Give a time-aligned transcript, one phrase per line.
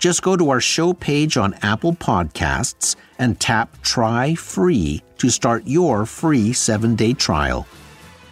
[0.00, 5.62] Just go to our show page on Apple Podcasts and tap Try Free to start
[5.66, 7.66] your free seven day trial.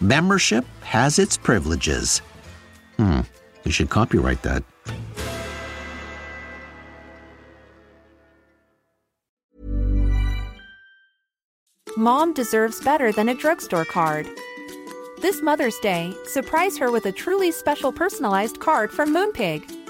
[0.01, 2.23] Membership has its privileges.
[2.97, 3.21] Hmm,
[3.65, 4.65] you should copyright that.
[11.99, 14.27] Mom deserves better than a drugstore card.
[15.21, 19.88] This Mother's Day, surprise her with a truly special personalized card from Moonpig.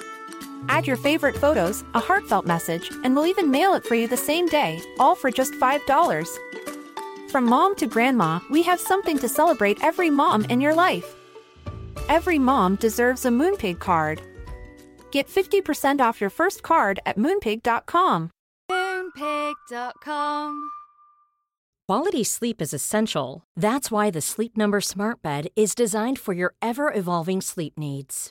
[0.68, 4.16] Add your favorite photos, a heartfelt message, and we'll even mail it for you the
[4.16, 7.30] same day, all for just $5.
[7.30, 11.14] From mom to grandma, we have something to celebrate every mom in your life.
[12.08, 14.22] Every mom deserves a Moonpig card.
[15.10, 18.30] Get 50% off your first card at moonpig.com.
[18.70, 20.70] Moonpig.com.
[21.88, 23.44] Quality sleep is essential.
[23.56, 28.30] That's why the Sleep Number Smart Bed is designed for your ever evolving sleep needs.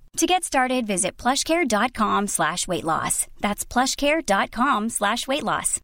[0.17, 3.27] To get started, visit plushcare.com slash weight loss.
[3.39, 5.79] That's plushcare.com slash weight loss.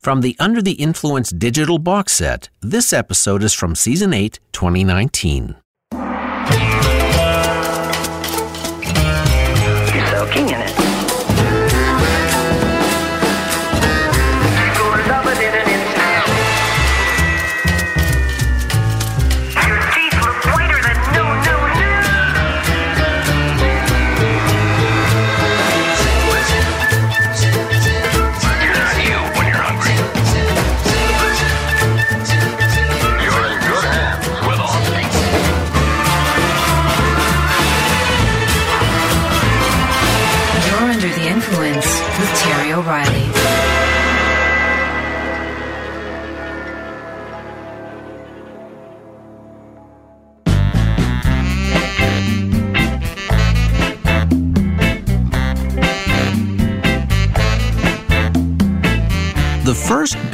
[0.00, 5.56] From the Under the Influence digital box set, this episode is from Season 8, 2019.
[9.94, 10.67] You're soaking in it.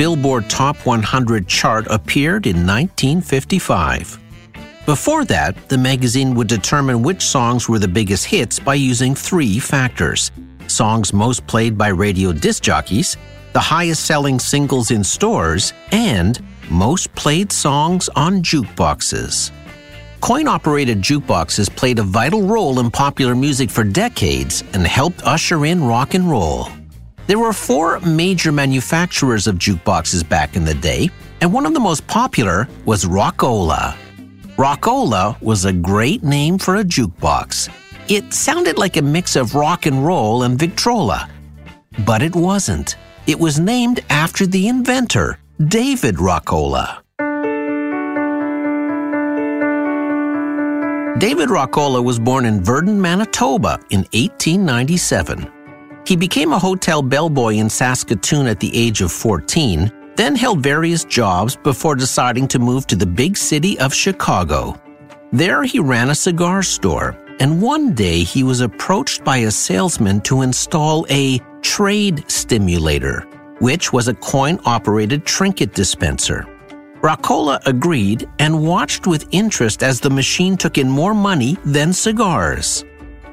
[0.05, 4.19] Billboard Top 100 chart appeared in 1955.
[4.85, 9.59] Before that, the magazine would determine which songs were the biggest hits by using three
[9.59, 10.31] factors
[10.67, 13.17] songs most played by radio disc jockeys,
[13.55, 19.53] the highest selling singles in stores, and most played songs on jukeboxes.
[20.21, 25.65] Coin operated jukeboxes played a vital role in popular music for decades and helped usher
[25.65, 26.69] in rock and roll.
[27.26, 31.09] There were four major manufacturers of jukeboxes back in the day,
[31.41, 33.97] and one of the most popular was Rockola.
[34.56, 37.71] Rockola was a great name for a jukebox.
[38.09, 41.31] It sounded like a mix of rock and roll and Victrola.
[42.05, 42.97] But it wasn't.
[43.26, 47.00] It was named after the inventor, David Rockola.
[51.19, 55.63] David Rockola was born in Virden, Manitoba in 1897.
[56.06, 61.05] He became a hotel bellboy in Saskatoon at the age of 14, then held various
[61.05, 64.79] jobs before deciding to move to the big city of Chicago.
[65.33, 70.21] There he ran a cigar store, and one day he was approached by a salesman
[70.23, 73.23] to install a trade stimulator,
[73.61, 76.47] which was a coin operated trinket dispenser.
[77.00, 82.85] Rockola agreed and watched with interest as the machine took in more money than cigars.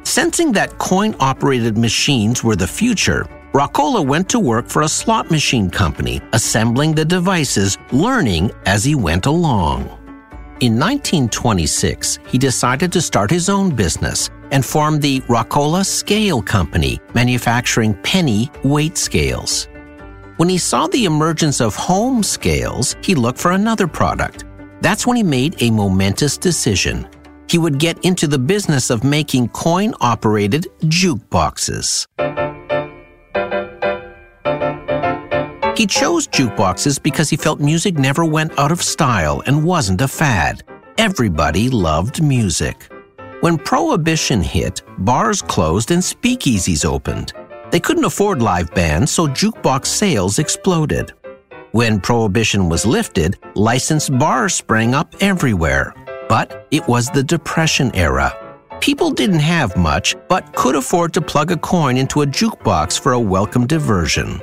[0.04, 5.30] Sensing that coin operated machines were the future, Rockola went to work for a slot
[5.30, 9.82] machine company, assembling the devices, learning as he went along.
[10.62, 17.00] In 1926, he decided to start his own business and formed the Rockola Scale Company,
[17.14, 19.68] manufacturing penny weight scales.
[20.38, 24.46] When he saw the emergence of home scales, he looked for another product.
[24.82, 27.08] That's when he made a momentous decision.
[27.52, 32.08] He would get into the business of making coin operated jukeboxes.
[35.78, 40.08] He chose jukeboxes because he felt music never went out of style and wasn't a
[40.08, 40.64] fad.
[40.98, 42.90] Everybody loved music.
[43.42, 47.34] When Prohibition hit, bars closed and speakeasies opened.
[47.70, 51.12] They couldn't afford live bands, so jukebox sales exploded.
[51.74, 55.94] When Prohibition was lifted, licensed bars sprang up everywhere.
[56.32, 58.32] But it was the Depression era.
[58.80, 63.12] People didn't have much, but could afford to plug a coin into a jukebox for
[63.12, 64.40] a welcome diversion.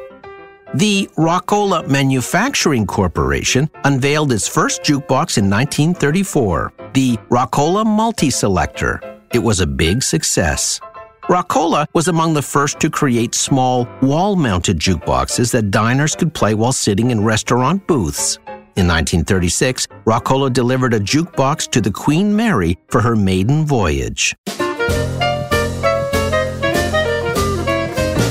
[0.74, 9.00] The Rockola Manufacturing Corporation unveiled its first jukebox in 1934, the Rockola Multi Selector.
[9.32, 10.80] It was a big success.
[11.22, 16.52] Rockola was among the first to create small wall mounted jukeboxes that diners could play
[16.52, 18.38] while sitting in restaurant booths.
[18.78, 24.36] In 1936, Rockola delivered a jukebox to the Queen Mary for her maiden voyage.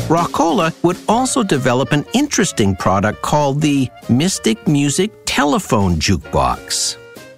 [0.07, 6.95] Rockola would also develop an interesting product called the Mystic Music Telephone Jukebox.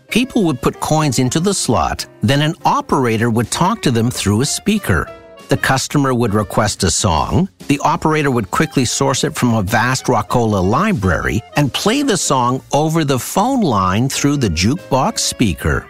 [0.09, 4.41] People would put coins into the slot, then an operator would talk to them through
[4.41, 5.11] a speaker.
[5.49, 7.49] The customer would request a song.
[7.67, 12.61] The operator would quickly source it from a vast Rockola library and play the song
[12.71, 15.87] over the phone line through the jukebox speaker.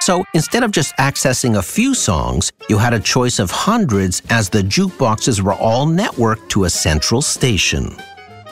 [0.00, 4.48] So instead of just accessing a few songs, you had a choice of hundreds as
[4.48, 7.96] the jukeboxes were all networked to a central station.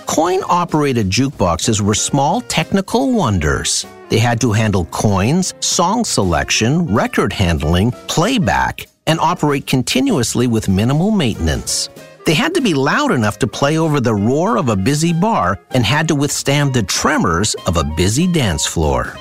[0.07, 3.85] Coin operated jukeboxes were small technical wonders.
[4.11, 11.13] They had to handle coins, song selection, record handling, playback, and operate continuously with minimal
[11.13, 11.89] maintenance.
[12.27, 15.61] They had to be loud enough to play over the roar of a busy bar
[15.71, 19.15] and had to withstand the tremors of a busy dance floor.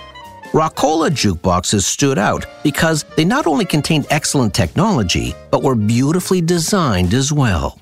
[0.53, 7.13] Rockola jukeboxes stood out because they not only contained excellent technology, but were beautifully designed
[7.13, 7.79] as well.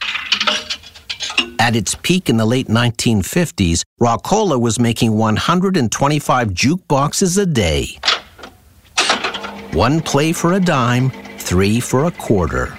[1.59, 7.97] At its peak in the late 1950s, Rockola was making 125 jukeboxes a day.
[9.73, 12.77] One play for a dime, three for a quarter.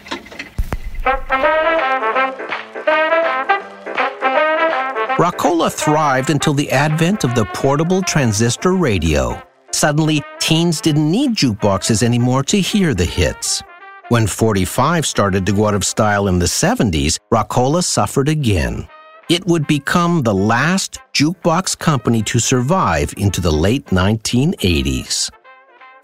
[5.19, 9.43] Rockola thrived until the advent of the portable transistor radio.
[9.73, 13.63] Suddenly, teens didn't need jukeboxes anymore to hear the hits.
[14.11, 18.89] When 45 started to go out of style in the 70s, Rockola suffered again.
[19.29, 25.29] It would become the last jukebox company to survive into the late 1980s.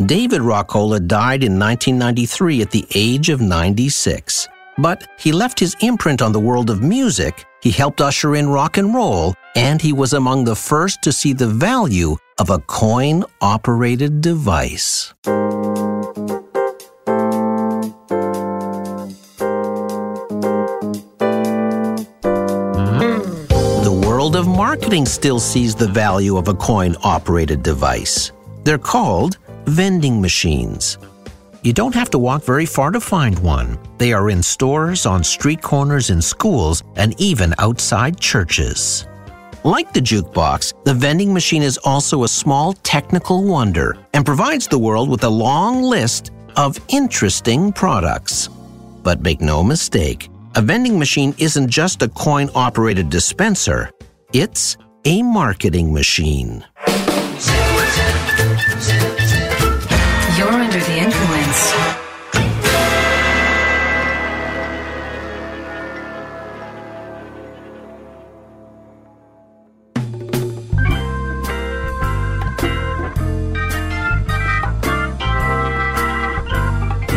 [0.04, 4.48] David Rockola died in 1993 at the age of 96.
[4.76, 8.76] But he left his imprint on the world of music, he helped usher in rock
[8.76, 13.24] and roll, and he was among the first to see the value of a coin
[13.40, 15.14] operated device.
[24.54, 28.30] Marketing still sees the value of a coin operated device.
[28.62, 30.96] They're called vending machines.
[31.62, 33.78] You don't have to walk very far to find one.
[33.98, 39.08] They are in stores, on street corners, in schools, and even outside churches.
[39.64, 44.78] Like the jukebox, the vending machine is also a small technical wonder and provides the
[44.78, 48.48] world with a long list of interesting products.
[49.02, 53.90] But make no mistake, a vending machine isn't just a coin operated dispenser,
[54.34, 56.64] it's a marketing machine.
[60.36, 61.72] You're under the influence.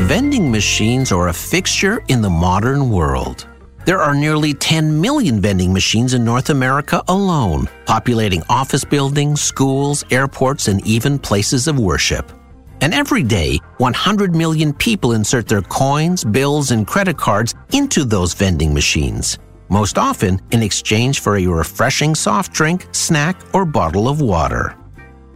[0.08, 3.48] Vending machines are a fixture in the modern world.
[3.88, 10.03] There are nearly 10 million vending machines in North America alone, populating office buildings, schools,
[10.12, 12.34] airports, and even places of worship.
[12.82, 18.34] And every day, 100 million people insert their coins, bills, and credit cards into those
[18.34, 19.39] vending machines,
[19.70, 24.75] most often in exchange for a refreshing soft drink, snack, or bottle of water.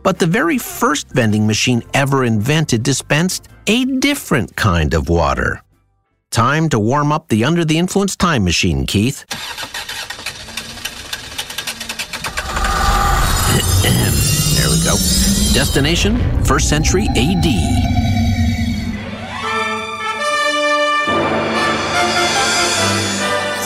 [0.04, 5.62] But the very first vending machine ever invented dispensed a different kind of water.
[6.32, 9.26] Time to warm up the Under the Influence time machine, Keith.
[14.56, 14.96] there we go.
[15.54, 17.46] Destination, 1st century AD.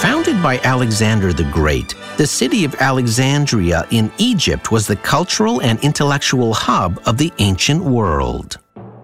[0.02, 5.80] Founded by Alexander the Great, the city of Alexandria in Egypt was the cultural and
[5.84, 8.58] intellectual hub of the ancient world.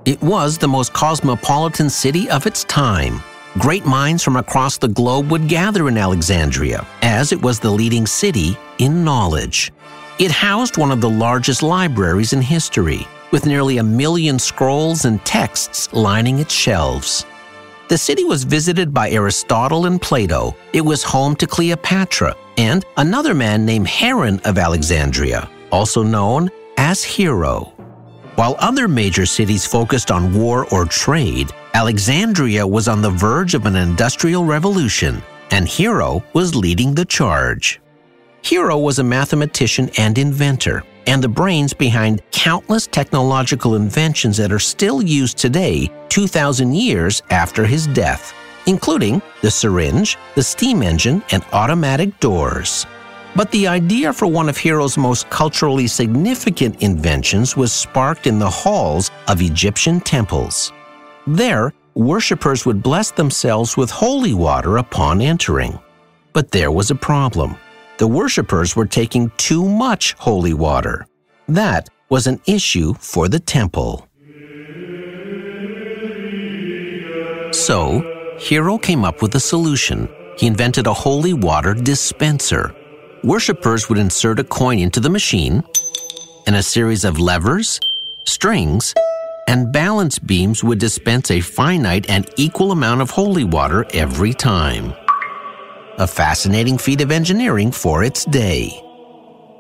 [0.06, 3.22] It was the most cosmopolitan city of its time.
[3.60, 8.08] Great minds from across the globe would gather in Alexandria, as it was the leading
[8.08, 9.74] city in knowledge.
[10.20, 15.24] It housed one of the largest libraries in history, with nearly a million scrolls and
[15.26, 17.26] texts lining its shelves.
[17.90, 20.56] The city was visited by Aristotle and Plato.
[20.72, 27.04] It was home to Cleopatra and another man named Heron of Alexandria, also known as
[27.04, 27.74] Hero.
[28.36, 33.66] While other major cities focused on war or trade, Alexandria was on the verge of
[33.66, 35.22] an industrial revolution,
[35.52, 37.82] and Hero was leading the charge.
[38.44, 44.60] Hero was a mathematician and inventor, and the brains behind countless technological inventions that are
[44.60, 48.34] still used today, 2,000 years after his death,
[48.66, 52.86] including the syringe, the steam engine, and automatic doors.
[53.36, 58.50] But the idea for one of Hero's most culturally significant inventions was sparked in the
[58.50, 60.74] halls of Egyptian temples.
[61.26, 65.80] There, worshippers would bless themselves with holy water upon entering.
[66.34, 67.56] But there was a problem.
[67.98, 71.06] The worshippers were taking too much holy water.
[71.48, 74.08] That was an issue for the temple.
[77.54, 80.10] So, Hero came up with a solution.
[80.38, 82.74] He invented a holy water dispenser.
[83.24, 85.64] Worshippers would insert a coin into the machine,
[86.48, 87.80] and a series of levers,
[88.26, 88.96] strings,
[89.48, 94.94] and balance beams would dispense a finite and equal amount of holy water every time.
[96.00, 98.72] A fascinating feat of engineering for its day.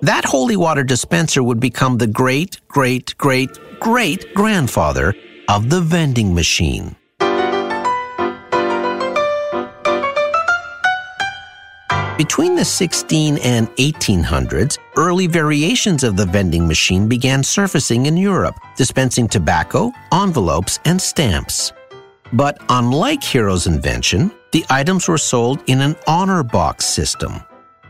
[0.01, 5.13] That holy water dispenser would become the great, great, great, great grandfather
[5.47, 6.95] of the vending machine.
[12.21, 18.53] Between the 16 and 1800s, early variations of the vending machine began surfacing in Europe,
[18.77, 21.73] dispensing tobacco, envelopes, and stamps.
[22.31, 27.41] But unlike Hero's invention, the items were sold in an honor box system.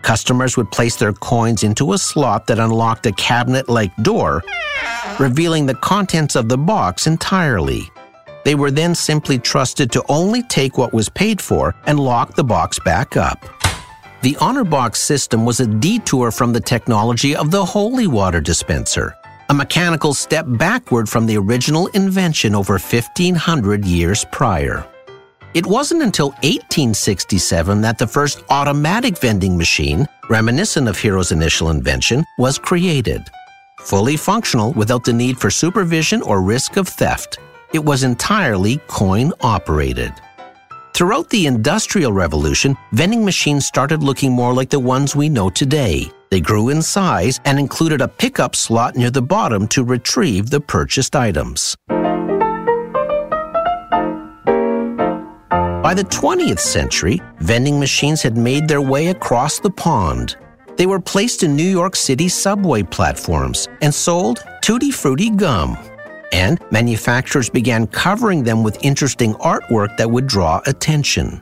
[0.01, 4.43] Customers would place their coins into a slot that unlocked a cabinet like door,
[5.19, 7.91] revealing the contents of the box entirely.
[8.45, 12.45] They were then simply trusted to only take what was paid for and lock the
[12.45, 13.61] box back up.
[14.22, 19.16] The Honor Box system was a detour from the technology of the holy water dispenser,
[19.50, 24.86] a mechanical step backward from the original invention over 1500 years prior.
[25.56, 32.24] It wasn't until 1867 that the first automatic vending machine, reminiscent of Hero's initial invention,
[32.38, 33.24] was created.
[33.80, 37.40] Fully functional without the need for supervision or risk of theft,
[37.74, 40.13] it was entirely coin operated.
[40.93, 46.12] Throughout the Industrial Revolution, vending machines started looking more like the ones we know today.
[46.29, 50.60] They grew in size and included a pickup slot near the bottom to retrieve the
[50.60, 51.77] purchased items.
[55.81, 60.36] By the 20th century, vending machines had made their way across the pond.
[60.75, 65.77] They were placed in New York City subway platforms and sold tutti frutti gum
[66.31, 71.41] and manufacturers began covering them with interesting artwork that would draw attention.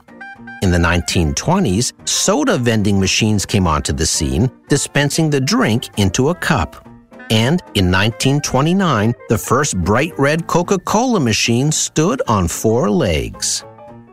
[0.62, 6.34] In the 1920s, soda vending machines came onto the scene, dispensing the drink into a
[6.34, 6.86] cup.
[7.30, 13.64] And in 1929, the first bright red Coca Cola machine stood on four legs.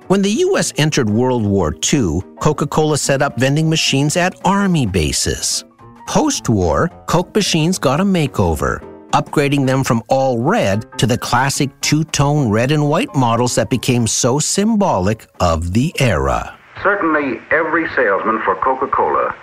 [0.07, 0.72] When the U.S.
[0.77, 5.65] entered World War II, Coca Cola set up vending machines at Army bases.
[6.07, 8.81] Post war, Coke machines got a makeover
[9.18, 13.68] upgrading them from all red to the classic two tone red and white models that
[13.68, 16.56] became so symbolic of the era.
[16.84, 19.36] Certainly, every salesman for Coca Cola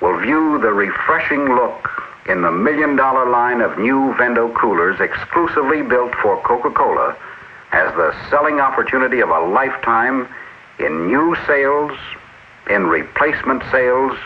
[0.00, 1.88] will view the refreshing look
[2.28, 7.16] in the million dollar line of new Vendo coolers exclusively built for Coca Cola
[7.70, 10.26] as the selling opportunity of a lifetime
[10.80, 11.92] in new sales,
[12.68, 14.16] in replacement sales,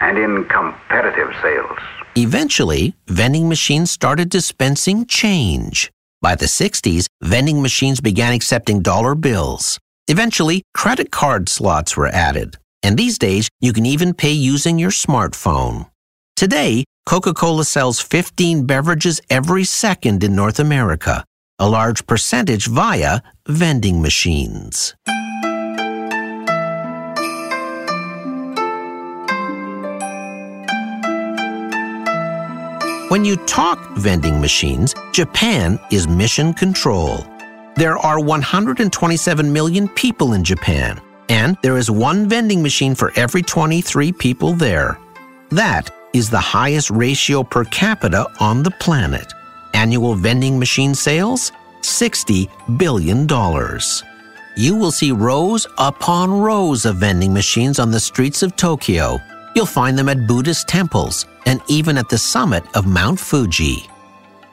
[0.00, 1.78] and in competitive sales.
[2.16, 5.90] Eventually, vending machines started dispensing change.
[6.22, 9.78] By the 60s, vending machines began accepting dollar bills.
[10.08, 12.56] Eventually, credit card slots were added.
[12.82, 15.88] And these days, you can even pay using your smartphone.
[16.36, 21.24] Today, Coca Cola sells 15 beverages every second in North America,
[21.58, 24.94] a large percentage via vending machines.
[33.14, 37.24] When you talk vending machines, Japan is mission control.
[37.76, 43.40] There are 127 million people in Japan, and there is one vending machine for every
[43.40, 44.98] 23 people there.
[45.50, 49.32] That is the highest ratio per capita on the planet.
[49.74, 51.52] Annual vending machine sales?
[51.82, 53.28] $60 billion.
[54.56, 59.20] You will see rows upon rows of vending machines on the streets of Tokyo.
[59.54, 63.88] You'll find them at Buddhist temples and even at the summit of Mount Fuji.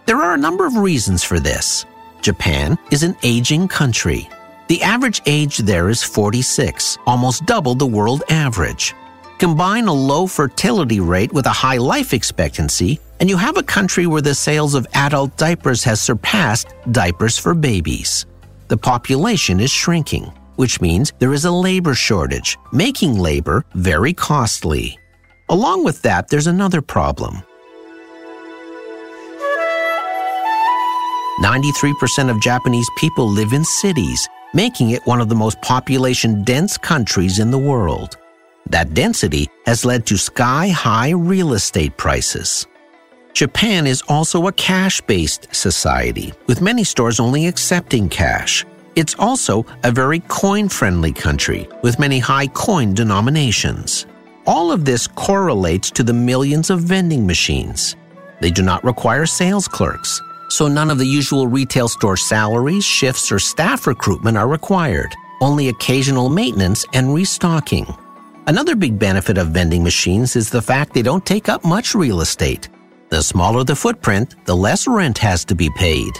[0.05, 1.85] There are a number of reasons for this.
[2.21, 4.29] Japan is an aging country.
[4.67, 8.93] The average age there is 46, almost double the world average.
[9.39, 14.05] Combine a low fertility rate with a high life expectancy, and you have a country
[14.05, 18.27] where the sales of adult diapers has surpassed diapers for babies.
[18.67, 20.31] The population is shrinking,
[20.61, 24.95] which means there is a labor shortage, making labor very costly.
[25.49, 27.41] Along with that, there's another problem.
[31.41, 36.77] 93% of Japanese people live in cities, making it one of the most population dense
[36.77, 38.17] countries in the world.
[38.67, 42.67] That density has led to sky high real estate prices.
[43.33, 48.63] Japan is also a cash based society, with many stores only accepting cash.
[48.95, 54.05] It's also a very coin friendly country, with many high coin denominations.
[54.45, 57.95] All of this correlates to the millions of vending machines.
[58.41, 63.31] They do not require sales clerks, so none of the usual retail store salaries, shifts,
[63.31, 67.85] or staff recruitment are required, only occasional maintenance and restocking.
[68.47, 72.19] Another big benefit of vending machines is the fact they don't take up much real
[72.19, 72.67] estate.
[73.09, 76.11] The smaller the footprint, the less rent has to be paid.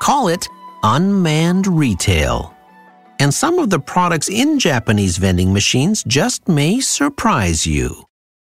[0.00, 0.48] Call it
[0.82, 2.54] unmanned retail.
[3.18, 8.06] And some of the products in Japanese vending machines just may surprise you.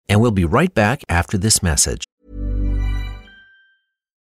[0.07, 2.05] And we'll be right back after this message.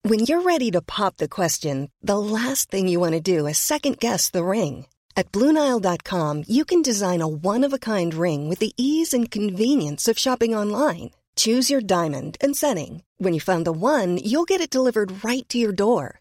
[0.06, 3.56] When you're ready to pop the question, the last thing you want to do is
[3.56, 4.86] second guess the ring.
[5.16, 9.30] At Bluenile.com, you can design a one of a kind ring with the ease and
[9.30, 11.12] convenience of shopping online.
[11.36, 13.02] Choose your diamond and setting.
[13.16, 16.20] When you find the one, you'll get it delivered right to your door.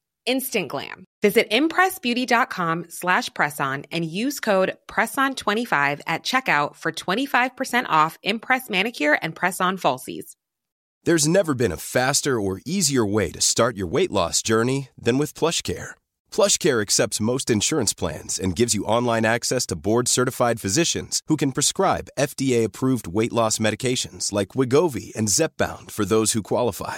[0.25, 1.05] Instant glam.
[1.21, 9.17] Visit impressbeauty.com slash presson and use code PRESSON25 at checkout for 25% off Impress Manicure
[9.21, 10.35] and Press-On Falsies.
[11.03, 15.17] There's never been a faster or easier way to start your weight loss journey than
[15.17, 15.91] with PlushCare.
[16.31, 21.53] PlushCare accepts most insurance plans and gives you online access to board-certified physicians who can
[21.53, 26.97] prescribe FDA-approved weight loss medications like Wegovy and Zepbound for those who qualify.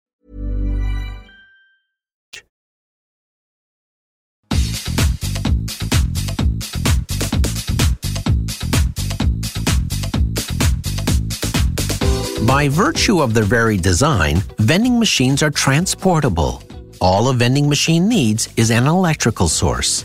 [12.51, 16.61] By virtue of their very design, vending machines are transportable.
[16.99, 20.03] All a vending machine needs is an electrical source.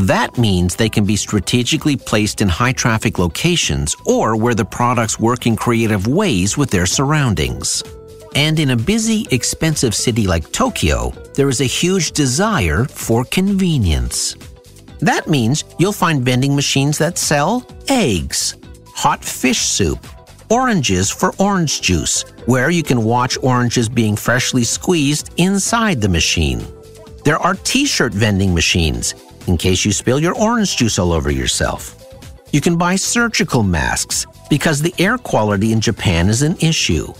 [0.00, 5.20] That means they can be strategically placed in high traffic locations or where the products
[5.20, 7.84] work in creative ways with their surroundings.
[8.34, 14.34] And in a busy, expensive city like Tokyo, there is a huge desire for convenience.
[14.98, 18.56] That means you'll find vending machines that sell eggs,
[18.96, 20.04] hot fish soup,
[20.50, 26.64] oranges for orange juice, where you can watch oranges being freshly squeezed inside the machine.
[27.24, 29.14] There are t shirt vending machines
[29.46, 32.00] in case you spill your orange juice all over yourself.
[32.52, 37.12] You can buy surgical masks because the air quality in Japan is an issue.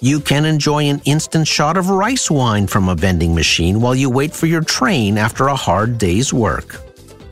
[0.00, 4.10] You can enjoy an instant shot of rice wine from a vending machine while you
[4.10, 6.85] wait for your train after a hard day's work.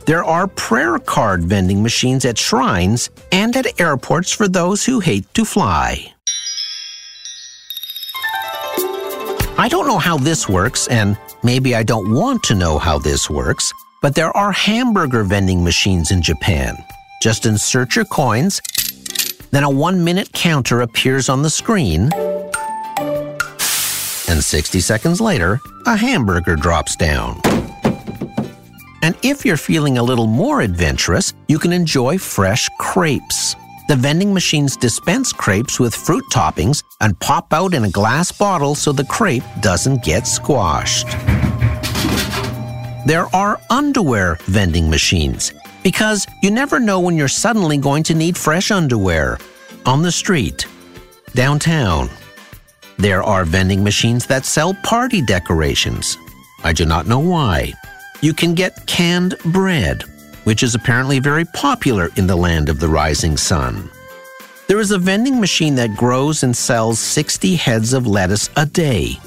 [0.05, 5.33] There are prayer card vending machines at shrines and at airports for those who hate
[5.33, 6.13] to fly.
[9.57, 13.31] I don't know how this works, and maybe I don't want to know how this
[13.31, 16.77] works, but there are hamburger vending machines in Japan.
[17.19, 18.61] Just insert your coins,
[19.49, 22.11] then a one minute counter appears on the screen,
[24.27, 27.41] and 60 seconds later, a hamburger drops down.
[29.05, 33.55] And if you're feeling a little more adventurous, you can enjoy fresh crepes.
[33.87, 38.73] The vending machines dispense crepes with fruit toppings and pop out in a glass bottle
[38.73, 41.05] so the crepe doesn't get squashed.
[43.05, 48.35] There are underwear vending machines because you never know when you're suddenly going to need
[48.35, 49.37] fresh underwear
[49.85, 50.65] on the street,
[51.35, 52.09] downtown.
[52.97, 56.17] There are vending machines that sell party decorations.
[56.63, 57.75] I do not know why.
[58.25, 60.01] You can get canned bread,
[60.45, 63.87] which is apparently very popular in the land of the rising sun.
[64.65, 69.19] There is a vending machine that grows and sells 60 heads of lettuce a day.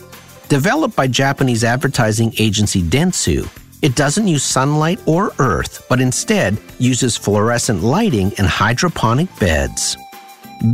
[0.49, 3.49] Developed by Japanese advertising agency Dentsu,
[3.83, 9.97] it doesn't use sunlight or earth, but instead uses fluorescent lighting and hydroponic beds.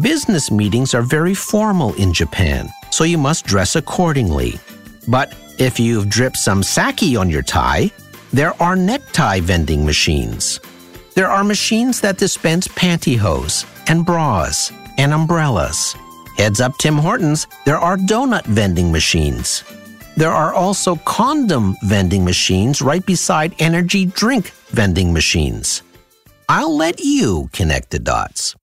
[0.01, 4.59] Business meetings are very formal in Japan, so you must dress accordingly.
[5.09, 7.91] But if you've dripped some sake on your tie,
[8.35, 10.59] there are necktie vending machines.
[11.15, 15.95] There are machines that dispense pantyhose and bras and umbrellas.
[16.37, 19.63] Heads up Tim Hortons, there are donut vending machines.
[20.17, 25.83] There are also condom vending machines right beside energy drink vending machines.
[26.49, 28.57] I'll let you connect the dots.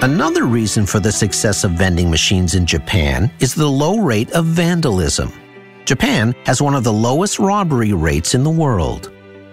[0.00, 4.44] Another reason for the success of vending machines in Japan is the low rate of
[4.44, 5.32] vandalism.
[5.86, 9.10] Japan has one of the lowest robbery rates in the world.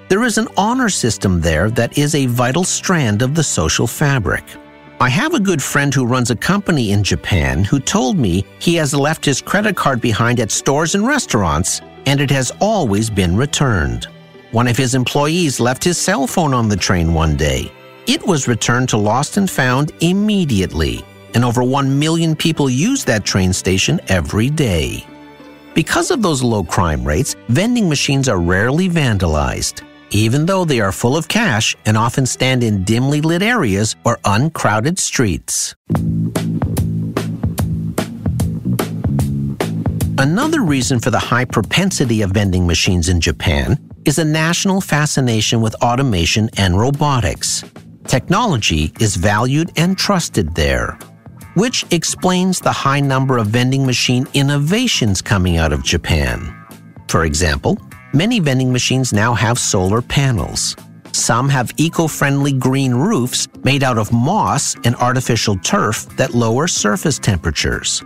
[0.08, 4.44] There is an honor system there that is a vital strand of the social fabric.
[5.00, 8.76] I have a good friend who runs a company in Japan who told me he
[8.76, 13.36] has left his credit card behind at stores and restaurants and it has always been
[13.36, 14.08] returned.
[14.52, 17.72] One of his employees left his cell phone on the train one day.
[18.08, 23.26] It was returned to Lost and Found immediately, and over 1 million people use that
[23.26, 25.04] train station every day.
[25.74, 30.92] Because of those low crime rates, vending machines are rarely vandalized, even though they are
[30.92, 35.74] full of cash and often stand in dimly lit areas or uncrowded streets.
[40.20, 45.60] Another reason for the high propensity of vending machines in Japan is a national fascination
[45.60, 47.64] with automation and robotics.
[48.08, 50.98] Technology is valued and trusted there,
[51.56, 56.56] which explains the high number of vending machine innovations coming out of Japan.
[57.08, 57.80] For example,
[58.14, 60.76] many vending machines now have solar panels.
[61.14, 66.68] Some have eco friendly green roofs made out of moss and artificial turf that lower
[66.68, 68.04] surface temperatures.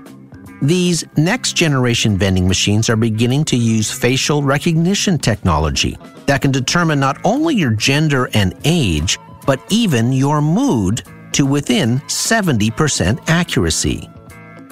[0.61, 6.99] These next generation vending machines are beginning to use facial recognition technology that can determine
[6.99, 14.09] not only your gender and age, but even your mood to within 70% accuracy.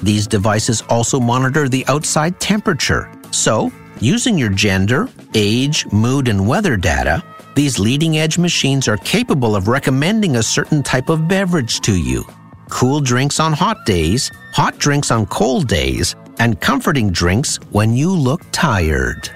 [0.02, 3.12] These devices also monitor the outside temperature.
[3.32, 7.24] So, using your gender, age, mood, and weather data,
[7.56, 12.24] these leading edge machines are capable of recommending a certain type of beverage to you.
[12.70, 18.12] Cool drinks on hot days, hot drinks on cold days, and comforting drinks when you
[18.12, 19.32] look tired.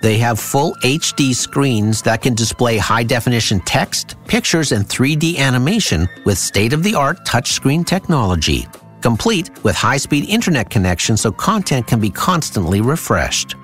[0.00, 6.08] They have full HD screens that can display high definition text, pictures, and 3D animation
[6.24, 8.66] with state of the art touchscreen technology,
[9.00, 13.56] complete with high speed internet connection so content can be constantly refreshed.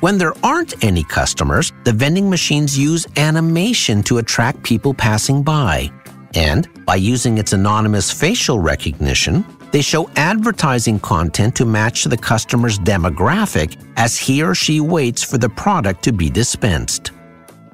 [0.00, 5.90] When there aren't any customers, the vending machines use animation to attract people passing by.
[6.34, 12.78] And by using its anonymous facial recognition, they show advertising content to match the customer's
[12.78, 17.12] demographic as he or she waits for the product to be dispensed.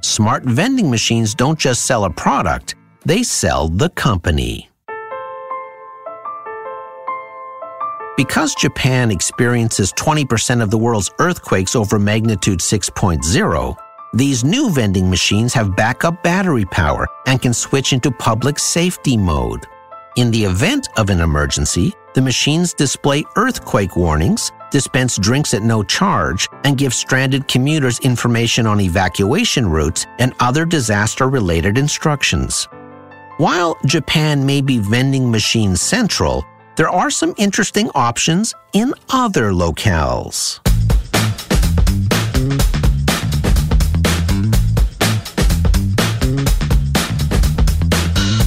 [0.01, 2.75] Smart vending machines don't just sell a product,
[3.05, 4.69] they sell the company.
[8.17, 13.77] Because Japan experiences 20% of the world's earthquakes over magnitude 6.0,
[14.15, 19.67] these new vending machines have backup battery power and can switch into public safety mode.
[20.17, 25.83] In the event of an emergency, the machines display earthquake warnings, dispense drinks at no
[25.83, 32.69] charge, and give stranded commuters information on evacuation routes and other disaster related instructions.
[33.39, 36.45] While Japan may be vending machine central,
[36.77, 40.61] there are some interesting options in other locales.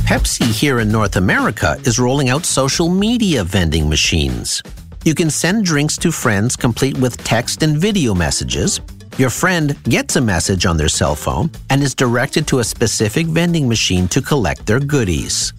[0.06, 4.62] Pepsi here in North America is rolling out social media vending machines.
[5.04, 8.82] You can send drinks to friends complete with text and video messages.
[9.18, 13.26] Your friend gets a message on their cell phone and is directed to a specific
[13.26, 15.54] vending machine to collect their goodies.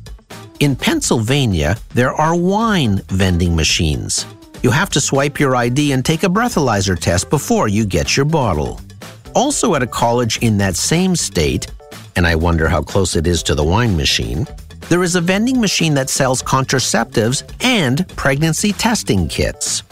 [0.60, 4.26] In Pennsylvania, there are wine vending machines.
[4.62, 8.26] You have to swipe your ID and take a breathalyzer test before you get your
[8.26, 8.80] bottle.
[9.34, 11.66] Also, at a college in that same state,
[12.16, 14.46] and I wonder how close it is to the wine machine,
[14.88, 19.82] there is a vending machine that sells contraceptives and pregnancy testing kits.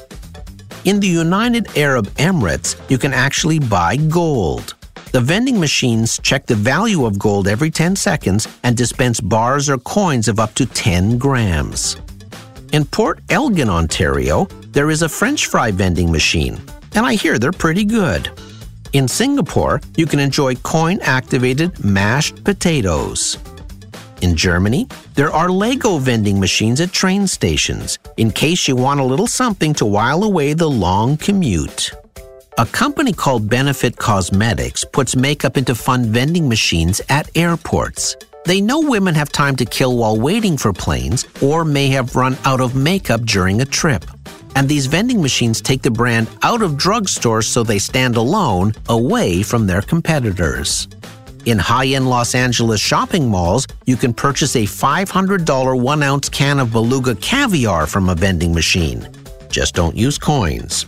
[0.85, 4.75] In the United Arab Emirates, you can actually buy gold.
[5.13, 9.79] The vending machines check the value of gold every 10 seconds and dispense bars or
[9.79, 11.97] coins of up to 10 grams.
[12.73, 16.61] In Port Elgin, Ontario, there is a French fry vending machine,
[16.95, 18.29] and I hear they're pretty good.
[18.95, 23.39] In Singapore, you can enjoy coin activated mashed potatoes.
[24.23, 29.05] In Germany, there are Lego vending machines at train stations in case you want a
[29.05, 31.91] little something to while away the long commute.
[32.57, 38.15] A company called Benefit Cosmetics puts makeup into fun vending machines at airports.
[38.45, 42.39] They know women have time to kill while waiting for planes or may have run
[42.45, 44.05] out of makeup during a trip.
[44.55, 49.43] And these vending machines take the brand out of drugstores so they stand alone, away
[49.43, 50.89] from their competitors.
[51.47, 56.59] In high end Los Angeles shopping malls, you can purchase a $500 one ounce can
[56.59, 59.09] of beluga caviar from a vending machine.
[59.51, 60.87] Just don't use coins.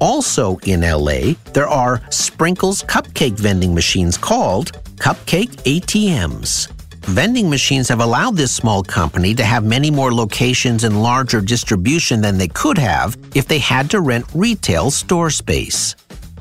[0.00, 6.68] Also in LA, there are Sprinkles cupcake vending machines called Cupcake ATMs.
[7.02, 12.20] Vending machines have allowed this small company to have many more locations and larger distribution
[12.20, 15.96] than they could have if they had to rent retail store space.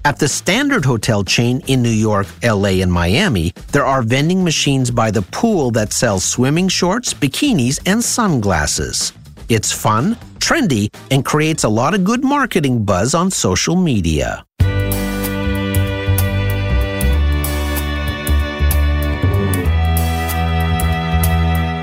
[0.06, 4.92] At the Standard Hotel chain in New York, LA, and Miami, there are vending machines
[4.92, 9.14] by the pool that sell swimming shorts, bikinis, and sunglasses.
[9.50, 14.46] It's fun, trendy, and creates a lot of good marketing buzz on social media.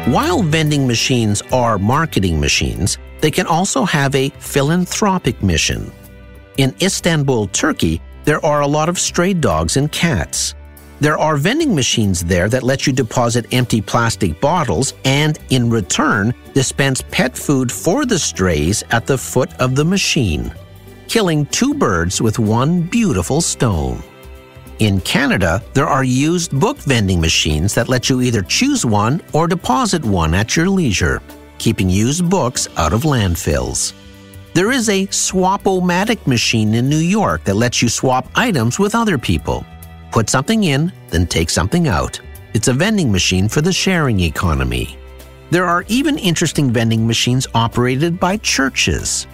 [0.09, 5.93] While vending machines are marketing machines, they can also have a philanthropic mission.
[6.57, 10.55] In Istanbul, Turkey, there are a lot of stray dogs and cats.
[11.01, 16.33] There are vending machines there that let you deposit empty plastic bottles and, in return,
[16.55, 20.51] dispense pet food for the strays at the foot of the machine,
[21.09, 24.03] killing two birds with one beautiful stone.
[24.79, 29.49] In Canada, there are used book vending machines that let you either choose one or
[29.49, 31.21] deposit one at your leisure,
[31.59, 33.93] keeping used books out of landfills.
[34.55, 39.19] There is a swap-o-matic machine in New York that lets you swap items with other
[39.19, 39.67] people.
[40.13, 42.21] Put something in, then take something out.
[42.55, 44.97] It's a vending machine for the sharing economy.
[45.51, 49.27] There are even interesting vending machines operated by churches.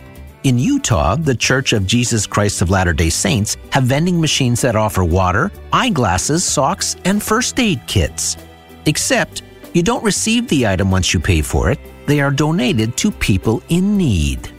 [0.44, 4.76] In Utah, the Church of Jesus Christ of Latter day Saints have vending machines that
[4.76, 8.36] offer water, eyeglasses, socks, and first aid kits.
[8.84, 9.40] Except,
[9.72, 13.62] you don't receive the item once you pay for it, they are donated to people
[13.70, 14.50] in need.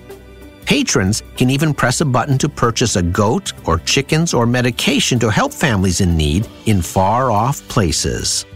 [0.66, 5.30] Patrons can even press a button to purchase a goat or chickens or medication to
[5.30, 8.48] help families in need in far off places.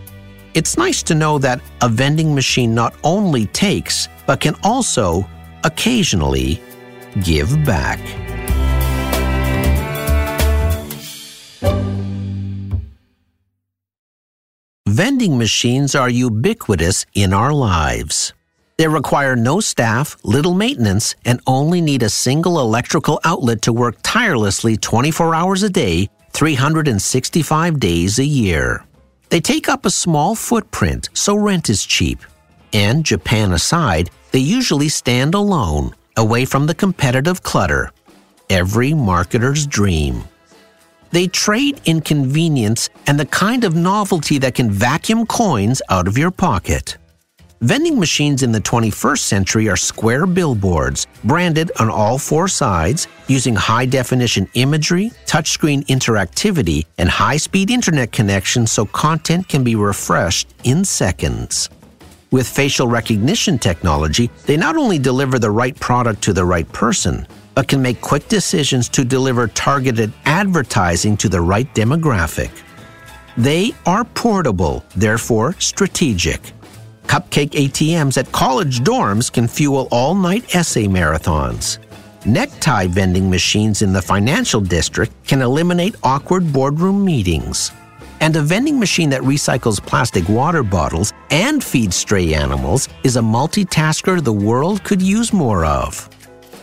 [0.55, 5.29] It's nice to know that a vending machine not only takes, but can also,
[5.63, 6.59] occasionally,
[7.23, 7.99] give back.
[14.87, 18.33] Vending machines are ubiquitous in our lives.
[18.77, 23.95] They require no staff, little maintenance, and only need a single electrical outlet to work
[24.03, 28.85] tirelessly 24 hours a day, 365 days a year.
[29.29, 32.19] They take up a small footprint, so rent is cheap.
[32.73, 37.91] And Japan aside, they usually stand alone, away from the competitive clutter.
[38.49, 40.25] Every marketer's dream.
[41.11, 46.17] They trade in convenience and the kind of novelty that can vacuum coins out of
[46.17, 46.97] your pocket.
[47.61, 53.55] Vending machines in the 21st century are square billboards, branded on all four sides, using
[53.55, 60.53] high definition imagery, touchscreen interactivity, and high speed internet connections so content can be refreshed
[60.65, 61.69] in seconds.
[62.31, 67.25] With facial recognition technology, they not only deliver the right product to the right person,
[67.55, 72.51] but can make quick decisions to deliver targeted advertising to the right demographic.
[73.35, 76.53] They are portable, therefore strategic.
[77.07, 81.79] Cupcake ATMs at college dorms can fuel all night essay marathons.
[82.27, 87.71] Necktie vending machines in the financial district can eliminate awkward boardroom meetings.
[88.21, 93.21] And a vending machine that recycles plastic water bottles and feeds stray animals is a
[93.21, 96.09] multitasker the world could use more of.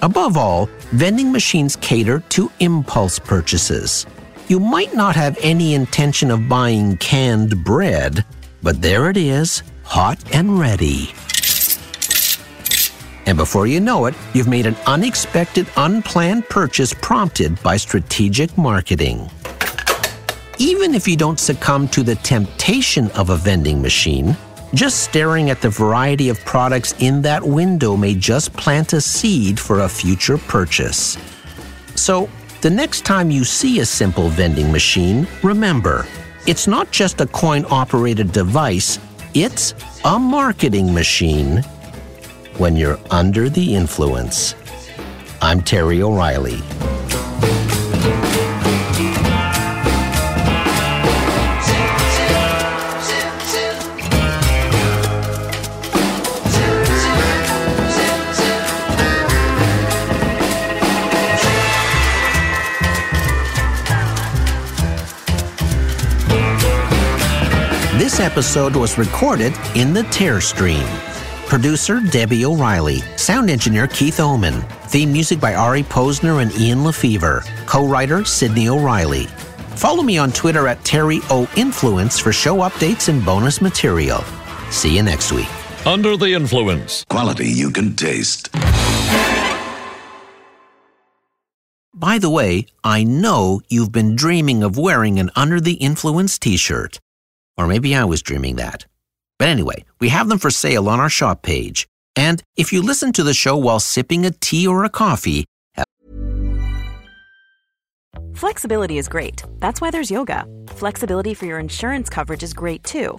[0.02, 4.06] Above all, vending machines cater to impulse purchases.
[4.48, 8.24] You might not have any intention of buying canned bread,
[8.62, 11.10] but there it is, hot and ready.
[13.26, 19.28] And before you know it, you've made an unexpected, unplanned purchase prompted by strategic marketing.
[20.58, 24.34] Even if you don't succumb to the temptation of a vending machine,
[24.72, 29.60] just staring at the variety of products in that window may just plant a seed
[29.60, 31.18] for a future purchase.
[31.94, 32.30] So,
[32.62, 36.06] the next time you see a simple vending machine, remember,
[36.46, 38.98] it's not just a coin operated device,
[39.34, 39.74] it's
[40.06, 41.58] a marketing machine
[42.56, 44.54] when you're under the influence.
[45.42, 46.62] I'm Terry O'Reilly.
[68.26, 70.84] Episode was recorded in the Tear Stream.
[71.46, 77.46] Producer Debbie O'Reilly, sound engineer Keith Oman, theme music by Ari Posner and Ian LeFeuvre,
[77.66, 79.26] co-writer Sydney O'Reilly.
[79.76, 84.24] Follow me on Twitter at Terry O Influence for show updates and bonus material.
[84.72, 85.46] See you next week.
[85.86, 87.04] Under the influence.
[87.04, 88.50] Quality you can taste.
[91.94, 96.98] By the way, I know you've been dreaming of wearing an Under the Influence t-shirt.
[97.56, 98.86] Or maybe I was dreaming that.
[99.38, 101.86] But anyway, we have them for sale on our shop page.
[102.14, 105.44] And if you listen to the show while sipping a tea or a coffee,
[108.36, 109.42] Flexibility is great.
[109.60, 110.44] That's why there's yoga.
[110.68, 113.18] Flexibility for your insurance coverage is great too.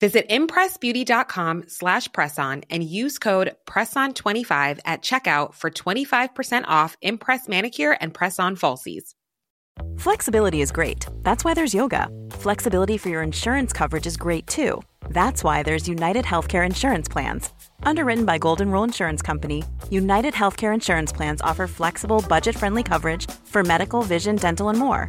[0.00, 7.96] Visit impressbeauty.com slash presson and use code PRESSON25 at checkout for 25% off Impress Manicure
[8.00, 9.14] and Press-On Falsies.
[9.98, 11.06] Flexibility is great.
[11.22, 12.08] That's why there's yoga.
[12.30, 14.82] Flexibility for your insurance coverage is great too.
[15.10, 17.50] That's why there's United Healthcare Insurance Plans.
[17.82, 23.28] Underwritten by Golden Rule Insurance Company, United Healthcare Insurance Plans offer flexible, budget friendly coverage
[23.44, 25.08] for medical, vision, dental, and more.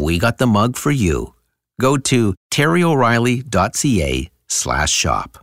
[0.00, 1.34] We got the mug for you.
[1.80, 5.38] Go to terryoreilly.ca, slash shop.